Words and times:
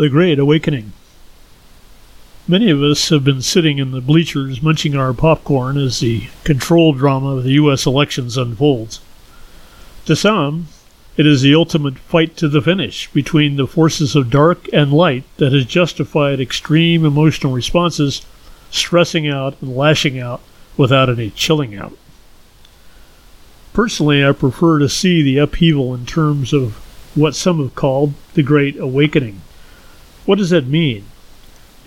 The 0.00 0.08
Great 0.08 0.38
Awakening. 0.38 0.94
Many 2.48 2.70
of 2.70 2.82
us 2.82 3.10
have 3.10 3.22
been 3.22 3.42
sitting 3.42 3.76
in 3.76 3.90
the 3.90 4.00
bleachers 4.00 4.62
munching 4.62 4.96
our 4.96 5.12
popcorn 5.12 5.76
as 5.76 6.00
the 6.00 6.30
control 6.42 6.94
drama 6.94 7.36
of 7.36 7.44
the 7.44 7.52
U.S. 7.52 7.84
elections 7.84 8.38
unfolds. 8.38 9.00
To 10.06 10.16
some, 10.16 10.68
it 11.18 11.26
is 11.26 11.42
the 11.42 11.54
ultimate 11.54 11.98
fight 11.98 12.34
to 12.38 12.48
the 12.48 12.62
finish 12.62 13.12
between 13.12 13.56
the 13.56 13.66
forces 13.66 14.16
of 14.16 14.30
dark 14.30 14.72
and 14.72 14.90
light 14.90 15.24
that 15.36 15.52
has 15.52 15.66
justified 15.66 16.40
extreme 16.40 17.04
emotional 17.04 17.52
responses, 17.52 18.24
stressing 18.70 19.28
out 19.28 19.60
and 19.60 19.76
lashing 19.76 20.18
out 20.18 20.40
without 20.78 21.10
any 21.10 21.28
chilling 21.28 21.76
out. 21.76 21.92
Personally, 23.74 24.24
I 24.24 24.32
prefer 24.32 24.78
to 24.78 24.88
see 24.88 25.20
the 25.20 25.36
upheaval 25.36 25.92
in 25.92 26.06
terms 26.06 26.54
of 26.54 26.76
what 27.14 27.34
some 27.34 27.58
have 27.62 27.74
called 27.74 28.14
the 28.32 28.42
Great 28.42 28.78
Awakening. 28.78 29.42
What 30.26 30.38
does 30.38 30.50
that 30.50 30.66
mean? 30.66 31.04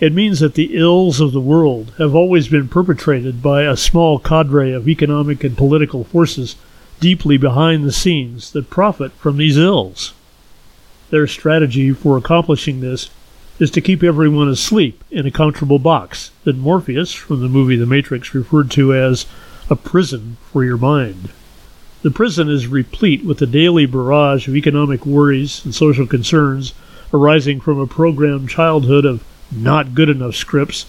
It 0.00 0.12
means 0.12 0.40
that 0.40 0.54
the 0.54 0.76
ills 0.76 1.20
of 1.20 1.32
the 1.32 1.40
world 1.40 1.92
have 1.98 2.14
always 2.14 2.48
been 2.48 2.68
perpetrated 2.68 3.42
by 3.42 3.62
a 3.62 3.76
small 3.76 4.18
cadre 4.18 4.72
of 4.72 4.88
economic 4.88 5.44
and 5.44 5.56
political 5.56 6.04
forces 6.04 6.56
deeply 7.00 7.36
behind 7.36 7.84
the 7.84 7.92
scenes 7.92 8.50
that 8.52 8.70
profit 8.70 9.12
from 9.12 9.36
these 9.36 9.56
ills. 9.56 10.12
Their 11.10 11.26
strategy 11.26 11.92
for 11.92 12.16
accomplishing 12.16 12.80
this 12.80 13.08
is 13.60 13.70
to 13.70 13.80
keep 13.80 14.02
everyone 14.02 14.48
asleep 14.48 15.04
in 15.10 15.26
a 15.26 15.30
comfortable 15.30 15.78
box 15.78 16.32
that 16.42 16.56
Morpheus 16.56 17.12
from 17.12 17.40
the 17.40 17.48
movie 17.48 17.76
The 17.76 17.86
Matrix 17.86 18.34
referred 18.34 18.70
to 18.72 18.92
as 18.92 19.26
a 19.70 19.76
prison 19.76 20.38
for 20.50 20.64
your 20.64 20.76
mind. 20.76 21.30
The 22.02 22.10
prison 22.10 22.50
is 22.50 22.66
replete 22.66 23.24
with 23.24 23.40
a 23.40 23.46
daily 23.46 23.86
barrage 23.86 24.48
of 24.48 24.56
economic 24.56 25.06
worries 25.06 25.64
and 25.64 25.74
social 25.74 26.06
concerns 26.06 26.74
arising 27.14 27.60
from 27.60 27.78
a 27.78 27.86
programmed 27.86 28.50
childhood 28.50 29.04
of 29.04 29.24
not 29.52 29.94
good 29.94 30.10
enough 30.10 30.34
scripts 30.34 30.86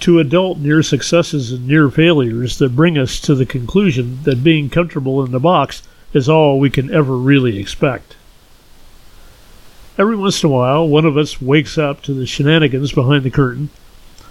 to 0.00 0.18
adult 0.18 0.58
near 0.58 0.82
successes 0.82 1.50
and 1.52 1.66
near 1.66 1.90
failures 1.90 2.58
that 2.58 2.76
bring 2.76 2.96
us 2.96 3.18
to 3.20 3.34
the 3.34 3.46
conclusion 3.46 4.22
that 4.22 4.44
being 4.44 4.70
comfortable 4.70 5.24
in 5.24 5.32
the 5.32 5.40
box 5.40 5.82
is 6.12 6.28
all 6.28 6.58
we 6.58 6.70
can 6.70 6.92
ever 6.92 7.16
really 7.16 7.58
expect. 7.58 8.16
Every 9.98 10.16
once 10.16 10.42
in 10.42 10.48
a 10.48 10.52
while, 10.52 10.88
one 10.88 11.04
of 11.04 11.16
us 11.16 11.42
wakes 11.42 11.76
up 11.76 12.02
to 12.02 12.14
the 12.14 12.26
shenanigans 12.26 12.92
behind 12.92 13.22
the 13.22 13.30
curtain, 13.30 13.68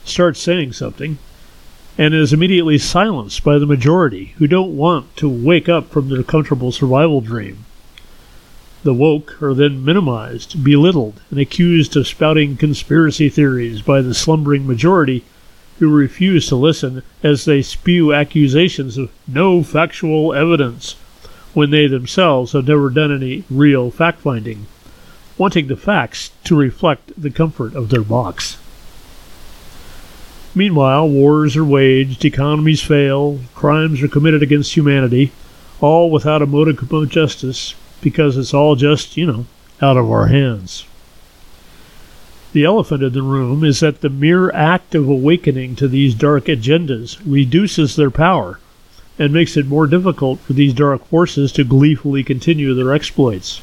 starts 0.03 0.39
saying 0.39 0.73
something, 0.73 1.17
and 1.97 2.13
is 2.13 2.33
immediately 2.33 2.77
silenced 2.77 3.43
by 3.43 3.59
the 3.59 3.65
majority 3.65 4.33
who 4.37 4.47
don't 4.47 4.75
want 4.75 5.15
to 5.17 5.29
wake 5.29 5.69
up 5.69 5.89
from 5.89 6.09
their 6.09 6.23
comfortable 6.23 6.71
survival 6.71 7.21
dream. 7.21 7.65
The 8.81 8.93
woke 8.93 9.41
are 9.41 9.53
then 9.53 9.83
minimized, 9.83 10.63
belittled, 10.63 11.19
and 11.29 11.39
accused 11.39 11.97
of 11.97 12.07
spouting 12.07 12.55
conspiracy 12.55 13.27
theories 13.27 13.81
by 13.81 14.01
the 14.01 14.13
slumbering 14.13 14.65
majority 14.65 15.25
who 15.79 15.89
refuse 15.89 16.47
to 16.47 16.55
listen 16.55 17.03
as 17.21 17.43
they 17.43 17.61
spew 17.61 18.13
accusations 18.13 18.97
of 18.97 19.11
no 19.27 19.63
factual 19.63 20.33
evidence 20.33 20.95
when 21.53 21.71
they 21.71 21.87
themselves 21.87 22.53
have 22.53 22.67
never 22.69 22.89
done 22.89 23.11
any 23.11 23.43
real 23.49 23.91
fact 23.91 24.21
finding, 24.21 24.65
wanting 25.37 25.67
the 25.67 25.75
facts 25.75 26.31
to 26.45 26.55
reflect 26.55 27.11
the 27.21 27.31
comfort 27.31 27.75
of 27.75 27.89
their 27.89 28.03
box. 28.03 28.57
Meanwhile, 30.55 31.09
wars 31.09 31.57
are 31.57 31.65
waged, 31.65 32.23
economies 32.23 32.81
fail, 32.81 33.39
crimes 33.55 34.01
are 34.01 34.07
committed 34.07 34.41
against 34.41 34.75
humanity, 34.75 35.31
all 35.81 36.09
without 36.09 36.41
a 36.41 36.45
modicum 36.45 36.87
of 36.91 37.09
justice, 37.09 37.75
because 38.01 38.37
it's 38.37 38.53
all 38.53 38.75
just, 38.75 39.17
you 39.17 39.25
know, 39.25 39.45
out 39.81 39.97
of 39.97 40.09
our 40.11 40.27
hands. 40.27 40.85
The 42.51 42.65
elephant 42.65 43.03
in 43.03 43.13
the 43.13 43.21
room 43.21 43.63
is 43.63 43.79
that 43.81 44.01
the 44.01 44.09
mere 44.09 44.49
act 44.51 44.95
of 44.95 45.07
awakening 45.07 45.75
to 45.75 45.87
these 45.87 46.15
dark 46.15 46.45
agendas 46.45 47.19
reduces 47.23 47.95
their 47.95 48.09
power 48.09 48.59
and 49.19 49.31
makes 49.31 49.55
it 49.55 49.67
more 49.67 49.85
difficult 49.85 50.39
for 50.39 50.53
these 50.53 50.73
dark 50.73 51.05
forces 51.05 51.51
to 51.51 51.63
gleefully 51.63 52.23
continue 52.23 52.73
their 52.73 52.93
exploits. 52.93 53.61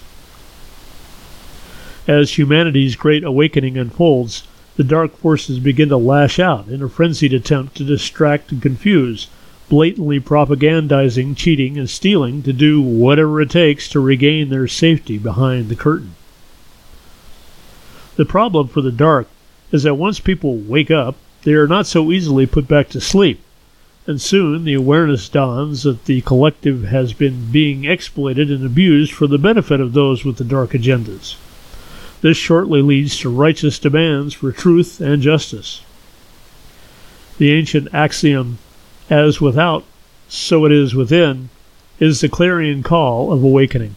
As 2.06 2.38
humanity's 2.38 2.94
great 2.94 3.24
awakening 3.24 3.76
unfolds, 3.76 4.44
the 4.76 4.84
dark 4.84 5.16
forces 5.16 5.58
begin 5.58 5.88
to 5.88 5.96
lash 5.96 6.38
out 6.38 6.68
in 6.68 6.82
a 6.82 6.88
frenzied 6.88 7.32
attempt 7.32 7.76
to 7.76 7.84
distract 7.84 8.52
and 8.52 8.62
confuse 8.62 9.26
blatantly 9.68 10.20
propagandizing, 10.20 11.36
cheating, 11.36 11.76
and 11.78 11.90
stealing 11.90 12.42
to 12.42 12.52
do 12.52 12.80
whatever 12.80 13.40
it 13.40 13.50
takes 13.50 13.88
to 13.88 14.00
regain 14.00 14.48
their 14.48 14.68
safety 14.68 15.18
behind 15.18 15.68
the 15.68 15.76
curtain. 15.76 16.14
The 18.16 18.24
problem 18.24 18.68
for 18.68 18.80
the 18.80 18.92
dark 18.92 19.28
is 19.72 19.82
that 19.82 19.94
once 19.94 20.20
people 20.20 20.56
wake 20.56 20.90
up, 20.90 21.16
they 21.42 21.52
are 21.52 21.66
not 21.66 21.86
so 21.86 22.10
easily 22.10 22.46
put 22.46 22.66
back 22.66 22.88
to 22.90 23.00
sleep, 23.00 23.40
and 24.06 24.20
soon 24.20 24.64
the 24.64 24.74
awareness 24.74 25.28
dawns 25.28 25.82
that 25.82 26.04
the 26.04 26.20
collective 26.22 26.84
has 26.84 27.12
been 27.12 27.50
being 27.50 27.84
exploited 27.84 28.50
and 28.50 28.64
abused 28.64 29.12
for 29.12 29.26
the 29.26 29.38
benefit 29.38 29.80
of 29.80 29.92
those 29.92 30.24
with 30.24 30.36
the 30.38 30.44
dark 30.44 30.70
agendas. 30.70 31.36
This 32.20 32.36
shortly 32.36 32.82
leads 32.82 33.18
to 33.18 33.28
righteous 33.28 33.78
demands 33.78 34.32
for 34.32 34.50
truth 34.50 35.00
and 35.00 35.20
justice. 35.20 35.82
The 37.38 37.52
ancient 37.52 37.88
axiom 37.92 38.58
as 39.08 39.40
without, 39.40 39.84
so 40.28 40.64
it 40.64 40.72
is 40.72 40.94
within, 40.94 41.48
is 41.98 42.20
the 42.20 42.28
clarion 42.28 42.82
call 42.82 43.32
of 43.32 43.42
awakening. 43.42 43.94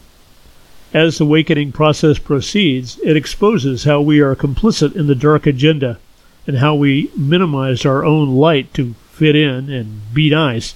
As 0.92 1.18
the 1.18 1.24
awakening 1.24 1.72
process 1.72 2.18
proceeds, 2.18 2.98
it 3.04 3.16
exposes 3.16 3.84
how 3.84 4.00
we 4.00 4.20
are 4.20 4.34
complicit 4.34 4.96
in 4.96 5.06
the 5.06 5.14
dark 5.14 5.46
agenda 5.46 5.98
and 6.46 6.58
how 6.58 6.74
we 6.74 7.10
minimized 7.16 7.86
our 7.86 8.04
own 8.04 8.36
light 8.36 8.72
to 8.74 8.94
fit 9.10 9.36
in 9.36 9.70
and 9.70 10.00
be 10.14 10.30
nice, 10.30 10.74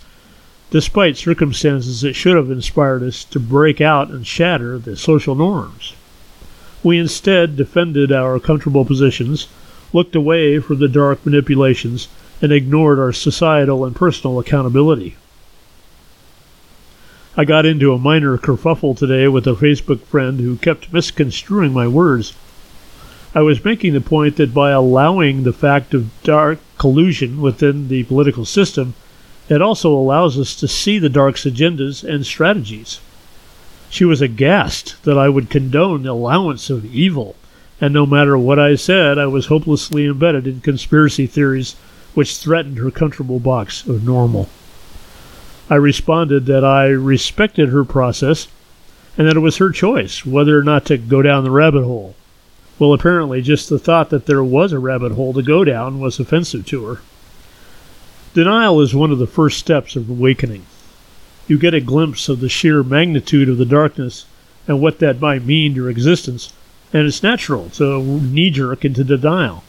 despite 0.70 1.16
circumstances 1.16 2.02
that 2.02 2.14
should 2.14 2.36
have 2.36 2.50
inspired 2.50 3.02
us 3.02 3.24
to 3.24 3.40
break 3.40 3.80
out 3.80 4.10
and 4.10 4.26
shatter 4.26 4.78
the 4.78 4.96
social 4.96 5.34
norms. 5.34 5.94
We 6.82 6.98
instead 6.98 7.56
defended 7.56 8.12
our 8.12 8.38
comfortable 8.38 8.84
positions, 8.84 9.48
looked 9.92 10.14
away 10.14 10.58
from 10.58 10.78
the 10.78 10.88
dark 10.88 11.24
manipulations, 11.24 12.08
and 12.44 12.52
ignored 12.52 12.98
our 12.98 13.10
societal 13.10 13.86
and 13.86 13.96
personal 13.96 14.38
accountability. 14.38 15.16
I 17.38 17.46
got 17.46 17.64
into 17.64 17.94
a 17.94 17.98
minor 17.98 18.36
kerfuffle 18.36 18.98
today 18.98 19.28
with 19.28 19.46
a 19.46 19.54
Facebook 19.54 20.00
friend 20.02 20.38
who 20.38 20.58
kept 20.58 20.92
misconstruing 20.92 21.72
my 21.72 21.88
words. 21.88 22.34
I 23.34 23.40
was 23.40 23.64
making 23.64 23.94
the 23.94 24.02
point 24.02 24.36
that 24.36 24.52
by 24.52 24.72
allowing 24.72 25.44
the 25.44 25.54
fact 25.54 25.94
of 25.94 26.10
dark 26.22 26.58
collusion 26.76 27.40
within 27.40 27.88
the 27.88 28.04
political 28.04 28.44
system, 28.44 28.92
it 29.48 29.62
also 29.62 29.90
allows 29.94 30.38
us 30.38 30.54
to 30.56 30.68
see 30.68 30.98
the 30.98 31.08
dark's 31.08 31.46
agendas 31.46 32.04
and 32.04 32.26
strategies. 32.26 33.00
She 33.88 34.04
was 34.04 34.20
aghast 34.20 35.02
that 35.04 35.16
I 35.16 35.30
would 35.30 35.48
condone 35.48 36.02
the 36.02 36.12
allowance 36.12 36.68
of 36.68 36.94
evil, 36.94 37.36
and 37.80 37.94
no 37.94 38.04
matter 38.04 38.36
what 38.36 38.58
I 38.58 38.74
said, 38.74 39.16
I 39.16 39.28
was 39.28 39.46
hopelessly 39.46 40.04
embedded 40.04 40.46
in 40.46 40.60
conspiracy 40.60 41.26
theories 41.26 41.74
which 42.14 42.36
threatened 42.36 42.78
her 42.78 42.90
comfortable 42.90 43.38
box 43.38 43.86
of 43.86 44.04
normal. 44.04 44.48
I 45.68 45.76
responded 45.76 46.46
that 46.46 46.64
I 46.64 46.86
respected 46.86 47.68
her 47.68 47.84
process 47.84 48.48
and 49.16 49.26
that 49.26 49.36
it 49.36 49.40
was 49.40 49.58
her 49.58 49.70
choice 49.70 50.26
whether 50.26 50.58
or 50.58 50.62
not 50.62 50.84
to 50.86 50.98
go 50.98 51.22
down 51.22 51.44
the 51.44 51.50
rabbit 51.50 51.84
hole. 51.84 52.14
Well, 52.78 52.92
apparently, 52.92 53.40
just 53.40 53.68
the 53.68 53.78
thought 53.78 54.10
that 54.10 54.26
there 54.26 54.42
was 54.42 54.72
a 54.72 54.78
rabbit 54.78 55.12
hole 55.12 55.32
to 55.34 55.42
go 55.42 55.64
down 55.64 56.00
was 56.00 56.18
offensive 56.18 56.66
to 56.66 56.84
her. 56.86 57.00
Denial 58.34 58.80
is 58.80 58.94
one 58.94 59.12
of 59.12 59.18
the 59.18 59.28
first 59.28 59.58
steps 59.58 59.94
of 59.94 60.10
awakening. 60.10 60.66
You 61.46 61.56
get 61.56 61.74
a 61.74 61.80
glimpse 61.80 62.28
of 62.28 62.40
the 62.40 62.48
sheer 62.48 62.82
magnitude 62.82 63.48
of 63.48 63.58
the 63.58 63.64
darkness 63.64 64.26
and 64.66 64.80
what 64.80 64.98
that 64.98 65.20
might 65.20 65.44
mean 65.44 65.74
to 65.74 65.82
your 65.82 65.90
existence, 65.90 66.52
and 66.92 67.06
it's 67.06 67.22
natural 67.22 67.70
to 67.70 68.02
knee 68.02 68.50
jerk 68.50 68.84
into 68.84 69.04
denial. 69.04 69.62